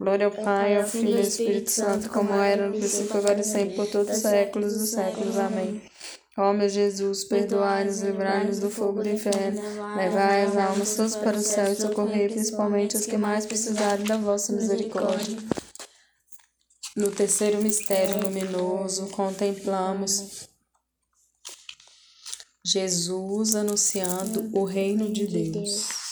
Glória 0.00 0.26
ao 0.26 0.32
Pai, 0.32 0.76
ao 0.76 0.86
Filho 0.86 1.10
e 1.10 1.14
ao 1.16 1.20
Espírito 1.20 1.72
Santo, 1.72 2.08
como 2.08 2.32
era 2.34 2.68
no 2.68 2.78
princípio, 2.78 3.16
agora 3.16 3.40
e 3.40 3.44
sempre, 3.44 3.74
por 3.74 3.86
todos 3.90 4.16
os 4.16 4.22
séculos 4.22 4.78
dos 4.78 4.90
séculos. 4.90 5.36
Amém. 5.36 5.82
Ó 6.36 6.52
meu 6.52 6.68
Jesus, 6.68 7.24
perdoai-nos, 7.24 8.00
livrai-nos 8.02 8.60
do 8.60 8.70
fogo 8.70 9.02
do 9.02 9.08
inferno, 9.08 9.60
levai 9.96 10.44
as 10.44 10.56
almas 10.56 10.94
todas 10.94 11.16
para 11.16 11.36
o 11.36 11.40
céu 11.40 11.72
e 11.72 11.74
socorrei 11.74 12.28
principalmente 12.28 12.96
os 12.96 13.06
que 13.06 13.16
mais 13.16 13.44
precisarem 13.44 14.06
da 14.06 14.16
vossa 14.16 14.52
misericórdia. 14.52 15.36
No 16.94 17.10
terceiro 17.10 17.60
mistério 17.60 18.22
luminoso, 18.22 19.08
contemplamos 19.08 20.48
Jesus 22.64 23.56
anunciando 23.56 24.48
o 24.52 24.62
reino 24.62 25.12
de 25.12 25.26
Deus. 25.26 26.07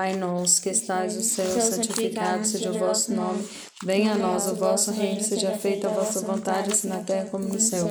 Pai 0.00 0.16
nosso 0.16 0.62
que 0.62 0.70
estais 0.70 1.14
no 1.14 1.22
céu, 1.22 1.60
santificado 1.60 2.42
seja 2.46 2.70
o 2.70 2.78
vosso 2.78 3.12
nome. 3.12 3.46
Venha 3.84 4.14
a 4.14 4.16
nós 4.16 4.46
o 4.46 4.54
vosso 4.54 4.90
reino, 4.92 5.22
seja 5.22 5.50
feita 5.58 5.88
a 5.88 5.92
vossa 5.92 6.22
vontade, 6.22 6.72
assim 6.72 6.88
na 6.88 7.02
terra 7.02 7.26
como 7.26 7.44
no 7.44 7.60
céu. 7.60 7.86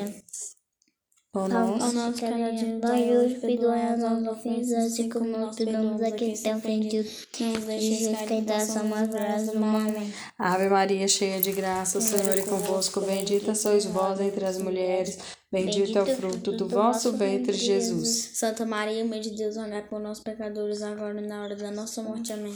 Ao 1.31 1.47
nosso, 1.47 1.93
nosso 1.93 2.13
dia 2.17 2.79
dai 2.79 3.15
hoje, 3.15 3.35
perdoai 3.35 3.93
as 3.93 3.99
nossas 3.99 4.27
ofensas, 4.27 4.85
assim 4.85 5.07
como 5.07 5.25
nós 5.25 5.55
perdoamos 5.55 6.01
a 6.01 6.09
quem 6.09 6.33
tem 6.33 6.55
ofendido. 6.55 7.07
Não 7.39 7.53
nos 7.53 7.65
deixeis 7.65 8.17
cair 8.17 8.31
em 8.31 8.43
tentação, 8.43 8.87
mas 8.87 9.07
livrai-nos 9.07 9.51
do 9.51 9.59
mal. 9.59 9.75
Amém. 9.75 10.13
Ave 10.39 10.69
Maria, 10.69 11.07
cheia 11.07 11.39
de 11.39 11.51
graça, 11.51 11.99
o 11.99 12.01
Senhor 12.01 12.35
é 12.35 12.41
convosco. 12.41 12.99
Bendita 13.01 13.53
sois 13.53 13.85
vós 13.85 14.19
entre 14.19 14.43
as 14.43 14.57
mulheres. 14.57 15.19
Bendito 15.51 15.99
é 15.99 16.01
o 16.01 16.15
fruto 16.15 16.51
do 16.51 16.67
vosso 16.67 17.15
ventre, 17.15 17.53
Jesus. 17.53 18.31
Santa 18.33 18.65
Maria, 18.65 19.05
Mãe 19.05 19.21
de 19.21 19.29
Deus, 19.29 19.55
rogai 19.55 19.83
por 19.87 19.99
nós, 19.99 20.19
pecadores, 20.19 20.81
agora 20.81 21.21
e 21.21 21.27
na 21.27 21.43
hora 21.43 21.55
da 21.55 21.69
nossa 21.69 22.01
morte. 22.01 22.33
Amém. 22.33 22.55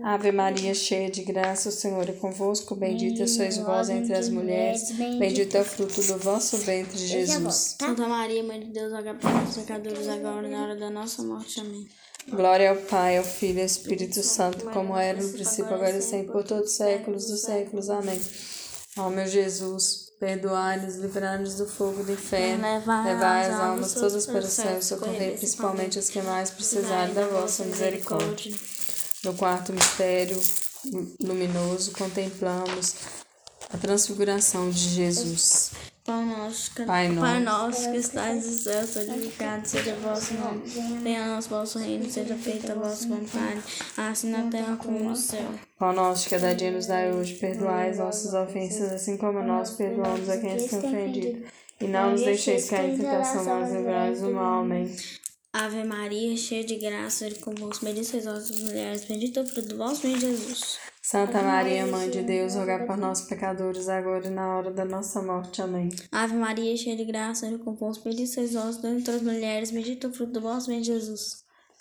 Ave 0.00 0.32
Maria, 0.32 0.72
cheia 0.74 1.10
de 1.10 1.22
graça, 1.22 1.68
o 1.68 1.72
Senhor 1.72 2.08
é 2.08 2.12
convosco. 2.12 2.74
Bendita 2.74 3.26
sois 3.26 3.58
vós 3.58 3.90
entre 3.90 4.14
as 4.14 4.28
mulheres. 4.28 4.90
Bendito 4.92 5.56
é 5.56 5.60
o 5.60 5.64
fruto 5.64 6.02
do 6.02 6.16
vosso 6.16 6.56
ventre, 6.56 6.96
Jesus. 6.96 7.76
Santa 7.78 8.08
Maria, 8.08 8.42
Mãe 8.42 8.60
de 8.60 8.72
Deus, 8.72 8.92
rogai 8.92 9.14
por 9.14 9.30
nós 9.30 9.54
pecadores, 9.54 10.08
agora 10.08 10.48
e 10.48 10.50
na 10.50 10.62
hora 10.62 10.76
da 10.76 10.88
nossa 10.88 11.22
morte. 11.22 11.60
Amém. 11.60 11.86
Glória 12.30 12.70
ao 12.70 12.76
Pai, 12.76 13.18
ao 13.18 13.24
Filho 13.24 13.58
e 13.58 13.60
ao 13.60 13.66
Espírito 13.66 14.22
Santo, 14.22 14.64
como 14.70 14.96
era 14.96 15.20
no 15.20 15.28
princípio, 15.28 15.74
agora 15.74 15.96
e 15.96 16.02
sempre, 16.02 16.32
por 16.32 16.44
todos 16.44 16.70
os 16.70 16.76
séculos 16.76 17.26
dos 17.26 17.42
séculos. 17.42 17.90
Amém. 17.90 18.20
Ó 18.96 19.10
meu 19.10 19.26
Jesus, 19.26 20.12
perdoai-nos, 20.20 20.96
livrai-nos 20.96 21.56
do 21.56 21.66
fogo 21.66 22.02
do 22.02 22.12
inferno, 22.12 22.62
levai 23.04 23.46
as 23.46 23.60
almas 23.60 23.94
todas 23.94 24.26
para 24.26 24.40
o 24.40 24.42
céu 24.42 24.78
e 24.78 24.82
socorrei 24.82 25.32
principalmente 25.32 25.98
os 25.98 26.08
que 26.08 26.22
mais 26.22 26.50
precisarem 26.50 27.12
da 27.12 27.26
vossa 27.26 27.64
misericórdia. 27.64 28.54
No 29.24 29.34
quarto 29.34 29.72
mistério 29.72 30.40
luminoso, 31.20 31.92
contemplamos 31.92 32.94
a 33.72 33.78
transfiguração 33.78 34.68
de 34.70 34.78
Jesus. 34.78 35.70
Pão 36.04 36.26
nosso, 36.26 36.74
que- 36.74 36.82
Pai 36.84 37.06
nosso. 37.08 37.20
Pai 37.20 37.40
nosso 37.40 37.90
que 37.92 37.96
estás 37.98 38.44
no 38.44 38.58
céu, 38.58 38.84
santificado 38.84 39.68
seja 39.68 39.94
o 39.94 40.00
vosso 40.00 40.34
nome. 40.34 40.62
Venha 41.00 41.22
a 41.22 41.28
nós 41.28 41.46
vosso 41.46 41.78
reino, 41.78 42.10
seja 42.10 42.34
feita 42.34 42.72
a 42.72 42.74
vossa 42.74 43.06
vontade, 43.06 43.62
assim 43.96 44.30
na 44.30 44.50
terra 44.50 44.76
como 44.76 44.98
no 44.98 45.14
céu. 45.14 45.48
Pão 45.78 45.92
nosso 45.92 46.24
de 46.24 46.30
cada 46.30 46.52
dia 46.56 46.72
nos 46.72 46.86
dai 46.86 47.12
hoje, 47.12 47.34
perdoai 47.34 47.90
as 47.90 47.98
nossas 47.98 48.34
ofensas, 48.34 48.90
assim 48.92 49.16
como 49.16 49.40
nós 49.44 49.70
perdoamos 49.70 50.28
a 50.28 50.38
quem 50.38 50.54
nos 50.54 50.64
tem 50.64 50.78
ofendido. 50.80 51.44
E 51.80 51.86
não 51.86 52.10
nos 52.10 52.22
deixeis 52.22 52.68
cair 52.68 52.94
em 52.94 52.98
tentação, 52.98 53.44
mas 53.44 53.72
livrai-nos 53.72 54.20
do 54.20 54.30
mal. 54.32 54.62
Amém. 54.62 54.96
Ave 55.54 55.84
Maria, 55.84 56.34
cheia 56.34 56.64
de 56.64 56.76
graça, 56.76 57.26
ele 57.26 57.34
convosco, 57.34 57.84
bendita 57.84 58.06
sois 58.06 58.24
vós 58.24 58.50
as 58.50 58.58
mulheres, 58.58 59.04
bendito 59.04 59.38
é 59.38 59.42
o 59.42 59.46
fruto 59.46 59.68
do 59.68 59.76
vosso 59.76 60.00
ventre, 60.00 60.20
Jesus. 60.20 60.78
Santa 61.02 61.42
Maria, 61.42 61.86
Mãe 61.86 62.08
de 62.08 62.22
Deus, 62.22 62.54
rogai 62.54 62.86
por 62.86 62.96
nós, 62.96 63.20
pecadores, 63.20 63.86
agora 63.86 64.26
e 64.26 64.30
na 64.30 64.56
hora 64.56 64.70
da 64.70 64.86
nossa 64.86 65.20
morte. 65.20 65.60
Amém. 65.60 65.90
Ave 66.10 66.36
Maria, 66.36 66.74
cheia 66.74 66.96
de 66.96 67.04
graça, 67.04 67.46
ele 67.46 67.58
convosco, 67.58 68.04
bendita 68.04 68.32
sois 68.32 68.54
vós 68.54 68.82
entre 68.82 69.14
as 69.14 69.20
mulheres, 69.20 69.70
bendito 69.70 70.06
é 70.06 70.10
o 70.10 70.12
fruto 70.14 70.32
do 70.32 70.40
vosso 70.40 70.68
ventre, 70.68 70.84
Jesus. 70.84 71.44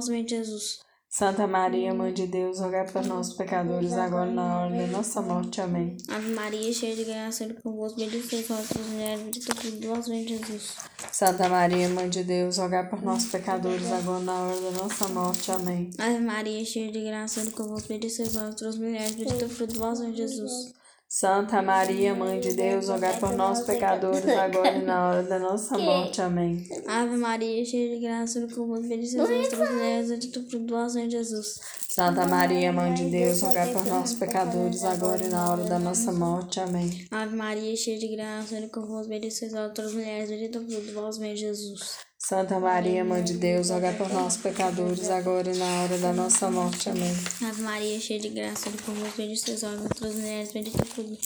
ventre, 0.00 0.36
Jesus. 0.36 0.84
Santa 1.16 1.46
Maria, 1.46 1.94
Mãe 1.94 2.12
de 2.12 2.26
Deus, 2.26 2.58
rogai 2.58 2.90
por 2.90 3.04
nós, 3.06 3.32
pecadores, 3.34 3.92
agora 3.92 4.28
e 4.28 4.34
na 4.34 4.58
hora 4.58 4.76
da 4.76 4.86
nossa 4.88 5.22
morte. 5.22 5.60
Amém. 5.60 5.96
Ave 6.08 6.32
Maria, 6.32 6.72
cheia 6.72 6.96
de 6.96 7.04
graça, 7.04 7.44
ele 7.44 7.54
convosco, 7.54 8.00
bendita 8.00 8.28
sois 8.28 8.48
vós 8.48 8.64
entre 8.64 8.80
as 8.80 8.86
mulheres, 8.88 9.22
bendito 9.22 9.54
fruto 9.54 9.76
do 9.76 9.88
vosso 9.88 10.10
ventre, 10.10 10.36
Jesus. 10.36 10.74
Santa 11.12 11.48
Maria, 11.48 11.88
Mãe 11.88 12.08
de 12.08 12.24
Deus, 12.24 12.58
rogai 12.58 12.90
por 12.90 13.00
nós, 13.00 13.26
pecadores, 13.26 13.92
agora 13.92 14.20
e 14.20 14.24
na 14.24 14.42
hora 14.42 14.60
da 14.60 14.70
nossa 14.72 15.06
morte. 15.06 15.52
Amém. 15.52 15.90
Ave 15.98 16.18
Maria, 16.18 16.64
cheia 16.64 16.90
de 16.90 17.04
graça, 17.04 17.42
ele 17.42 17.52
convosco, 17.52 17.88
bendita 17.88 18.12
sois 18.12 18.34
vós 18.34 18.52
entre 18.52 18.66
as 18.66 18.76
mulheres, 18.76 19.14
bendito 19.14 19.48
fruto 19.48 19.72
do 19.74 19.78
vosso 19.78 20.02
ventre, 20.02 20.16
Jesus. 20.16 20.74
Santa 21.16 21.62
Maria, 21.62 22.12
Mãe 22.12 22.40
de 22.40 22.54
Deus, 22.54 22.88
rogai 22.88 23.16
por 23.20 23.32
nós, 23.34 23.60
pecadores, 23.60 24.26
agora 24.26 24.72
e 24.72 24.82
na 24.82 25.08
hora 25.08 25.22
da 25.22 25.38
nossa 25.38 25.78
morte. 25.78 26.20
Amém. 26.20 26.66
Ave 26.88 27.16
Maria, 27.16 27.64
cheia 27.64 27.94
de 27.94 28.00
graça, 28.00 28.40
ele 28.40 28.52
convosco, 28.52 28.88
bendita 28.88 29.24
sois 29.24 29.28
vós 29.28 29.46
entre 29.46 29.62
as 29.62 29.70
mulheres, 29.70 30.08
bendito 30.08 30.40
é 30.40 30.42
o 30.42 30.44
fruto 30.44 30.64
do 30.66 30.74
vosso 30.74 30.94
ventre, 30.96 31.12
Jesus. 31.12 31.60
Santa 31.94 32.26
Maria, 32.26 32.72
Mãe 32.72 32.92
de 32.92 33.04
Deus, 33.08 33.40
rogai 33.42 33.72
por 33.72 33.86
nós, 33.86 34.14
pecadores, 34.14 34.82
agora 34.82 35.22
e 35.22 35.28
na 35.28 35.52
hora 35.52 35.62
da 35.62 35.78
nossa 35.78 36.10
morte. 36.10 36.58
Amém. 36.58 37.06
Ave 37.08 37.36
Maria, 37.36 37.76
cheia 37.76 37.96
de 37.96 38.16
graça, 38.16 38.56
ele 38.56 38.66
convosco, 38.66 39.08
bendita 39.08 39.32
sois 39.32 39.52
vós 39.52 39.70
entre 39.70 39.84
as 39.84 39.94
mulheres, 39.94 40.28
bendito 40.28 40.58
o 40.58 40.66
fruto 40.66 40.86
do 40.86 40.92
vosso 40.92 41.20
Jesus. 41.36 41.98
Santa 42.18 42.58
Maria, 42.58 43.04
Mãe 43.04 43.22
de 43.22 43.34
Deus, 43.34 43.70
rogai 43.70 43.96
por 43.96 44.12
nós, 44.12 44.36
pecadores, 44.36 45.08
agora 45.08 45.48
e 45.48 45.56
na 45.56 45.82
hora 45.82 45.98
da 45.98 46.12
nossa 46.12 46.50
morte. 46.50 46.90
Amém. 46.90 47.14
Ave 47.48 47.62
Maria, 47.62 48.00
cheia 48.00 48.18
de 48.18 48.28
graça, 48.30 48.68
ele 48.68 48.78
convosco, 48.78 49.16
bendita 49.16 49.46
sois 49.46 49.60
vós 49.62 49.84
entre 49.84 50.08
as 50.08 50.14
mulheres, 50.16 50.52
bendito 50.52 50.82
o 50.82 50.86
fruto 50.86 51.18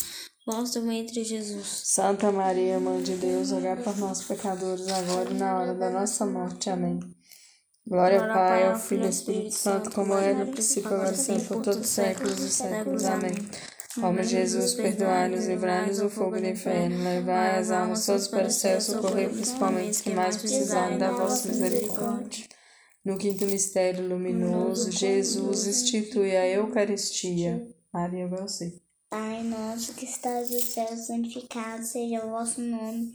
vosso 0.45 0.83
ventre, 0.83 1.25
Jesus. 1.25 1.83
Santa 1.85 2.31
Maria, 2.31 2.79
Mãe 2.79 3.03
de 3.03 3.17
Deus, 3.17 3.53
rogai 3.53 3.77
por 3.77 3.97
nós, 3.97 4.23
pecadores, 4.23 4.87
agora 4.89 5.31
e 5.31 5.35
na 5.35 5.59
hora 5.59 5.75
da 5.75 5.89
nossa 5.89 6.27
morte. 6.27 6.69
Amém. 6.69 7.01
Glória 7.89 8.21
ao 8.21 8.29
Pai, 8.29 8.69
ao 8.69 8.79
Filho 8.79 9.03
e 9.03 9.05
ao 9.05 9.11
Espírito 9.11 9.55
Santo, 9.55 9.91
como 9.91 10.13
era 10.13 10.45
no 10.45 10.53
princípio, 10.53 10.93
agora 10.93 11.13
e 11.13 11.17
sempre, 11.17 11.49
por 11.49 11.63
todos 11.63 11.81
os 11.81 11.89
séculos 11.89 12.37
dos 12.37 12.53
séculos. 12.53 13.05
Amém. 13.07 13.33
Ó 14.03 14.13
meu 14.13 14.23
Jesus, 14.23 14.75
perdoai-nos, 14.75 15.47
livrai-nos 15.47 15.99
do 15.99 16.11
fogo 16.11 16.39
do 16.39 16.47
inferno, 16.47 17.03
levai 17.03 17.59
as 17.59 17.71
almas 17.71 18.05
todas 18.05 18.29
para 18.29 18.47
o 18.47 18.51
céu, 18.51 18.79
socorrei 18.81 19.29
principalmente 19.29 19.93
os 19.93 20.01
que 20.03 20.11
mais 20.11 20.37
precisarem 20.37 20.99
da 20.99 21.13
vossa 21.13 21.49
misericórdia. 21.49 22.45
No 23.03 23.17
quinto 23.17 23.47
mistério 23.47 24.07
luminoso, 24.07 24.93
Jesus 24.93 25.67
institui 25.67 26.37
a 26.37 26.47
Eucaristia. 26.47 27.67
Maria, 27.91 28.27
agora 28.27 28.43
você. 28.43 28.81
Pai 29.09 29.43
nosso 29.43 29.95
que 29.95 30.05
estás 30.05 30.51
no 30.51 30.61
céu, 30.61 30.95
santificado 30.95 31.83
seja 31.83 32.23
o 32.27 32.31
vosso 32.31 32.61
nome. 32.61 33.15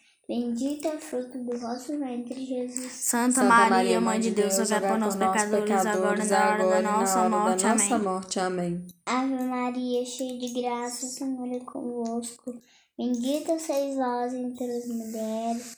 bendito 0.31 0.87
é 0.87 0.95
o 0.95 0.99
fruto 0.99 1.37
do 1.39 1.57
vosso 1.57 1.99
ventre, 1.99 2.45
Jesus. 2.45 2.89
Santa, 2.93 3.43
Maria, 3.43 3.99
Mãe 3.99 4.17
de 4.17 4.31
Deus, 4.31 4.57
rogai 4.57 4.79
por 4.79 4.97
nós, 4.97 5.15
pecadores, 5.15 5.85
agora 5.85 6.23
e 6.23 6.29
na 6.29 6.49
hora 6.49 6.69
da 6.69 6.81
nossa 6.81 7.29
morte. 7.29 7.65
nossa 7.65 7.95
Amém. 7.95 8.05
morte. 8.05 8.39
Amém. 8.39 8.87
Ave 9.05 9.43
Maria, 9.43 10.05
cheia 10.05 10.39
de 10.39 10.61
graça, 10.61 11.05
o 11.05 11.09
Senhor 11.09 11.53
é 11.53 11.59
convosco. 11.59 12.55
Bendita 12.97 13.59
sois 13.59 13.95
vós 13.95 14.33
entre 14.33 14.71
as 14.71 14.87
mulheres, 14.87 15.77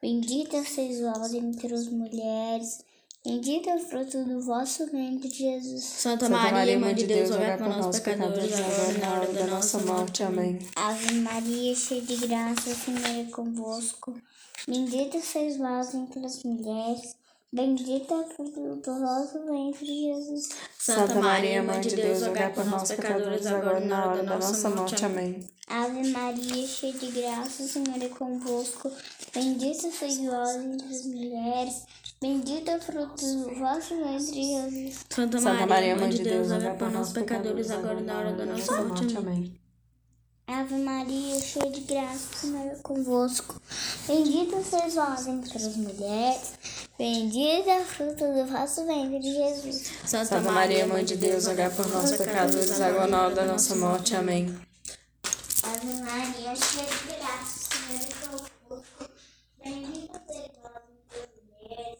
Bendita 0.00 0.62
sois 0.64 1.00
vós 1.00 1.34
entre 1.34 1.74
as 1.74 1.88
mulheres, 1.88 2.78
bendito 3.24 3.68
é 3.68 3.74
o 3.74 3.80
fruto 3.80 4.24
do 4.24 4.40
vosso 4.40 4.86
ventre, 4.92 5.28
Jesus. 5.28 5.82
Santa, 5.82 6.28
Maria, 6.28 6.78
Mãe 6.78 6.94
de 6.94 7.04
Deus, 7.04 7.30
rogai 7.30 7.58
por 7.58 7.68
nós, 7.68 7.98
pecadores, 7.98 8.52
agora 8.60 8.92
e 8.92 8.98
na 8.98 9.12
hora 9.12 9.32
da 9.32 9.46
nossa 9.48 9.78
morte. 9.80 10.22
Amém. 10.22 10.60
Ave 10.76 11.14
Maria, 11.14 11.74
cheia 11.74 12.00
de 12.00 12.16
graça, 12.28 12.70
o 12.70 12.74
Senhor 12.74 13.26
é 13.26 13.30
convosco. 13.32 14.14
Bendita 14.68 15.20
sois 15.20 15.56
vós 15.56 15.92
entre 15.92 16.24
as 16.24 16.44
mulheres, 16.44 17.16
Bendito 17.50 18.12
é 18.12 18.16
o 18.18 18.28
fruto 18.28 18.60
do 18.60 19.00
vosso 19.00 19.42
ventre, 19.46 19.86
Jesus. 19.86 20.50
Santa 20.78 21.14
Maria, 21.14 21.62
Mãe 21.62 21.80
de 21.80 21.96
Deus, 21.96 22.22
rogai 22.22 22.52
por 22.52 22.66
nós, 22.66 22.90
pecadores, 22.90 23.46
agora 23.46 23.80
e 23.80 23.86
na 23.86 24.06
hora 24.06 24.22
da 24.22 24.38
nossa 24.38 24.68
morte. 24.68 25.02
Amém. 25.02 25.48
Ave 25.66 26.10
Maria, 26.10 26.66
cheia 26.66 26.92
de 26.92 27.10
graça, 27.10 27.62
o 27.62 27.66
Senhor 27.66 28.02
é 28.02 28.08
convosco. 28.10 28.92
Bendita 29.32 29.90
sois 29.90 30.18
vós 30.18 30.56
entre 30.56 30.88
as 30.88 31.06
mulheres. 31.06 31.84
Bendito 32.20 32.70
é 32.70 32.76
o 32.76 32.80
fruto 32.82 33.24
do 33.24 33.54
vosso 33.54 33.96
ventre, 33.96 34.44
Jesus. 34.44 35.06
Santa 35.08 35.38
Santa 35.38 35.66
Maria, 35.66 35.96
Mãe 35.96 36.10
de 36.10 36.22
Deus, 36.22 36.50
rogai 36.50 36.76
por 36.76 36.90
nós, 36.90 37.12
pecadores, 37.12 37.70
agora 37.70 37.98
e 37.98 38.04
na 38.04 38.18
hora 38.18 38.32
da 38.34 38.44
nossa 38.44 38.84
morte. 38.84 39.16
Amém. 39.16 39.34
Amém. 39.34 39.68
Ave 40.50 40.76
Maria, 40.76 41.38
cheia 41.42 41.70
de 41.70 41.82
graça, 41.82 42.30
o 42.32 42.36
Senhor 42.38 42.66
é 42.68 42.76
convosco. 42.76 43.60
Bendita 44.06 44.62
sois 44.62 44.94
vós 44.94 45.26
entre 45.26 45.58
as 45.58 45.76
mulheres. 45.76 46.52
Bendito 46.98 47.70
é 47.70 47.78
o 47.80 47.84
fruto 47.84 48.24
do 48.24 48.44
vosso 48.46 48.84
ventre, 48.84 49.22
Jesus. 49.22 49.92
Santa 50.04 50.40
Maria, 50.40 50.84
Mãe 50.84 51.04
de 51.04 51.16
Deus, 51.16 51.46
rogai 51.46 51.70
por 51.70 51.86
nós, 51.90 52.10
pecadores, 52.16 52.80
agora 52.80 53.06
e 53.06 53.10
na 53.12 53.22
hora 53.22 53.34
da 53.36 53.44
nossa 53.44 53.76
morte. 53.76 54.16
Amém. 54.16 54.52
Ave 55.62 55.86
Maria, 56.02 56.56
cheia 56.56 56.86
de 56.86 57.14
graça, 57.14 57.68
o 57.70 57.88
Senhor 57.88 58.02
é 58.02 58.26
convosco. 58.26 59.10
Bendita 59.62 60.20
sois 60.26 60.50
vós 60.60 60.82
entre 60.98 61.20
as 61.22 61.70
mulheres. 61.70 61.98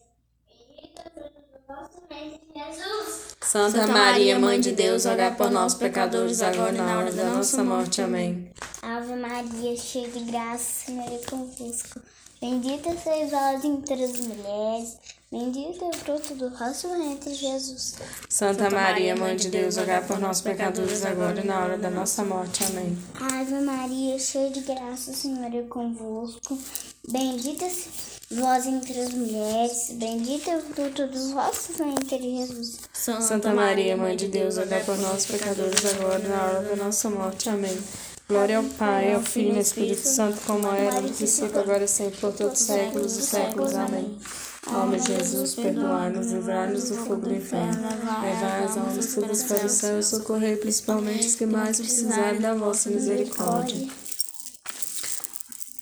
Bendito 0.48 0.98
é 0.98 1.06
o 1.06 1.10
fruto 1.14 1.40
do 1.52 1.58
vosso 1.68 2.02
ventre, 2.10 2.40
Jesus. 2.56 3.36
Santa 3.40 3.86
Maria, 3.86 4.36
Mãe 4.36 4.60
de 4.60 4.72
Deus, 4.72 5.04
rogai 5.04 5.32
por 5.32 5.50
nós, 5.52 5.74
pecadores, 5.74 6.42
agora 6.42 6.74
e 6.74 6.78
na 6.78 6.98
hora 6.98 7.12
da 7.12 7.24
nossa 7.30 7.62
morte. 7.62 8.02
Amém. 8.02 8.50
Ave 8.82 9.14
Maria, 9.14 9.76
cheia 9.76 10.08
de 10.08 10.20
graça, 10.24 10.82
o 10.82 10.86
Senhor 10.86 11.12
é 11.12 11.30
convosco. 11.30 12.00
Bendita 12.40 12.96
sois 13.02 13.30
vós 13.30 13.64
entre 13.64 14.04
as 14.04 14.20
mulheres. 14.20 14.96
Bendito 15.30 15.84
é 15.84 15.88
o 15.88 15.92
fruto 15.92 16.34
do 16.36 16.50
vosso 16.50 16.88
ventre, 16.88 17.34
Jesus. 17.34 17.96
Santa 18.30 18.70
Maria, 18.70 19.16
Mãe 19.16 19.36
de 19.36 19.50
Deus, 19.50 19.76
rogai 19.76 20.02
por 20.06 20.18
nós, 20.20 20.40
pecadores, 20.40 21.04
agora 21.04 21.40
e 21.40 21.44
na 21.44 21.58
hora 21.60 21.76
da 21.76 21.90
nossa 21.90 22.24
morte. 22.24 22.64
Amém. 22.64 22.96
Ave 23.14 23.60
Maria, 23.60 24.18
cheia 24.18 24.50
de 24.50 24.60
graça, 24.60 25.10
o 25.10 25.14
Senhor 25.14 25.52
é 25.54 25.62
convosco. 25.62 26.56
Bendita 27.08 27.66
vós 28.30 28.66
entre 28.66 29.00
as 29.00 29.12
mulheres. 29.12 29.90
Bendito 29.94 30.48
é 30.48 30.56
o 30.56 30.62
fruto 30.62 31.06
do 31.08 31.32
vosso 31.32 31.72
ventre, 31.72 32.18
Jesus. 32.18 32.78
Santa 32.92 33.52
Maria, 33.52 33.96
Mãe 33.96 34.16
de 34.16 34.28
Deus, 34.28 34.56
rogai 34.56 34.84
por 34.84 34.96
nós, 34.96 35.26
pecadores, 35.26 35.84
agora 35.84 36.20
e 36.20 36.28
na 36.28 36.42
hora 36.42 36.62
da 36.62 36.76
nossa 36.76 37.10
morte. 37.10 37.50
Amém. 37.50 37.76
Glória 38.28 38.58
ao 38.58 38.64
Pai, 38.64 39.14
ao 39.14 39.22
Filho 39.22 39.52
e 39.52 39.56
ao 39.56 39.62
Espírito 39.62 40.06
Santo, 40.06 40.38
como 40.46 40.68
era 40.68 41.00
no 41.00 41.08
princípio, 41.08 41.58
agora 41.58 41.84
e 41.84 41.88
sempre, 41.88 42.18
por 42.20 42.30
todos 42.34 42.60
os 42.60 42.66
séculos 42.66 43.16
dos 43.16 43.24
séculos. 43.24 43.74
Amém. 43.74 44.18
Ó 44.66 44.84
meu 44.84 45.00
Jesus, 45.00 45.54
perdoai-nos, 45.54 46.30
livrai-nos 46.30 46.90
do 46.90 46.96
fogo 46.96 47.26
do 47.26 47.34
inferno. 47.34 47.88
Levai 48.22 48.64
as 48.64 48.76
almas 48.76 49.14
todas 49.14 49.42
para 49.44 49.64
o 49.64 49.68
céu 49.70 49.98
e 49.98 50.02
socorrei 50.02 50.56
principalmente 50.56 51.26
os 51.26 51.36
que 51.36 51.46
mais 51.46 51.78
precisarem 51.80 52.38
da 52.38 52.52
vossa 52.52 52.90
misericórdia. 52.90 53.88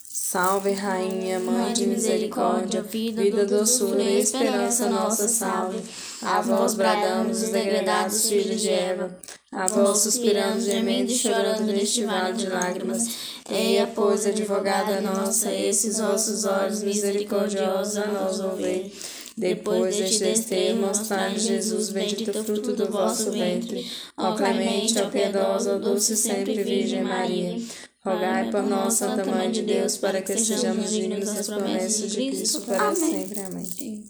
Salve, 0.08 0.70
Rainha, 0.70 1.40
Mãe 1.40 1.72
de 1.72 1.84
misericórdia, 1.84 2.80
vida, 2.80 3.44
doçura 3.44 4.00
e 4.00 4.20
esperança 4.20 4.88
nossa, 4.88 5.26
salve. 5.26 5.82
A 6.22 6.40
vós 6.42 6.74
bradamos 6.74 7.42
os 7.42 7.48
degredados 7.48 8.28
filhos 8.28 8.60
de 8.60 8.70
Eva, 8.70 9.18
a 9.52 9.66
vós 9.66 9.98
suspiramos, 9.98 10.64
gemendo 10.64 11.10
e 11.10 11.14
chorando 11.14 11.72
neste 11.72 12.04
vale 12.04 12.36
de 12.36 12.48
lágrimas. 12.48 13.08
Eia, 13.48 13.86
pois, 13.86 14.26
advogada 14.26 15.00
nossa, 15.00 15.52
esses 15.52 15.98
vossos 15.98 16.44
olhos 16.44 16.82
misericordiosos 16.82 17.96
a 17.96 18.06
nós 18.06 18.40
ouvei. 18.40 18.92
Depois 19.36 19.96
deste 19.96 20.24
desterro, 20.24 20.80
mostrai 20.80 21.38
Jesus, 21.38 21.90
bendito 21.90 22.42
fruto 22.42 22.72
do 22.72 22.90
vosso 22.90 23.30
ventre. 23.30 23.86
Ó 24.16 24.34
clemente, 24.34 24.98
ó 24.98 25.10
piedosa, 25.10 25.76
ó 25.76 25.78
doce 25.78 26.16
sempre 26.16 26.62
Virgem 26.62 27.02
Maria. 27.02 27.60
Rogai 28.02 28.50
por 28.50 28.62
nós, 28.62 28.94
Santa 28.94 29.24
Mãe 29.24 29.50
de 29.50 29.62
Deus, 29.62 29.96
para 29.96 30.22
que 30.22 30.38
sejamos 30.38 30.90
dignos 30.90 31.34
das 31.34 31.48
promessas 31.48 32.12
de 32.12 32.30
Cristo 32.30 32.62
para 32.62 32.94
sempre. 32.94 33.40
Amém. 33.40 34.04